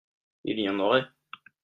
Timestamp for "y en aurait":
0.59-1.05